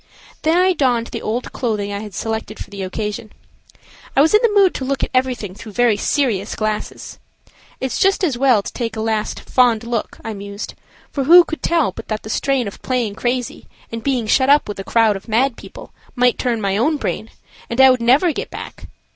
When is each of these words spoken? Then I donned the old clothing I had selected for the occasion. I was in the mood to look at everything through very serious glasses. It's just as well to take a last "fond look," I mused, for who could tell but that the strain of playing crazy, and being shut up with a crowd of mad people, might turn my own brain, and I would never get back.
Then 0.41 0.57
I 0.57 0.73
donned 0.73 1.09
the 1.11 1.21
old 1.21 1.51
clothing 1.53 1.93
I 1.93 1.99
had 1.99 2.15
selected 2.15 2.57
for 2.57 2.71
the 2.71 2.81
occasion. 2.81 3.31
I 4.15 4.21
was 4.21 4.33
in 4.33 4.39
the 4.41 4.51
mood 4.59 4.73
to 4.73 4.83
look 4.83 5.03
at 5.03 5.11
everything 5.13 5.53
through 5.53 5.73
very 5.73 5.95
serious 5.95 6.55
glasses. 6.55 7.19
It's 7.79 7.99
just 7.99 8.23
as 8.23 8.35
well 8.35 8.63
to 8.63 8.73
take 8.73 8.95
a 8.95 8.99
last 8.99 9.41
"fond 9.41 9.83
look," 9.83 10.17
I 10.25 10.33
mused, 10.33 10.73
for 11.11 11.25
who 11.25 11.43
could 11.43 11.61
tell 11.61 11.91
but 11.91 12.07
that 12.07 12.23
the 12.23 12.31
strain 12.31 12.67
of 12.67 12.81
playing 12.81 13.13
crazy, 13.13 13.67
and 13.91 14.03
being 14.03 14.25
shut 14.25 14.49
up 14.49 14.67
with 14.67 14.79
a 14.79 14.83
crowd 14.83 15.15
of 15.15 15.27
mad 15.27 15.55
people, 15.55 15.93
might 16.15 16.39
turn 16.39 16.61
my 16.61 16.77
own 16.77 16.97
brain, 16.97 17.29
and 17.69 17.79
I 17.79 17.91
would 17.91 18.01
never 18.01 18.33
get 18.33 18.49
back. 18.49 18.85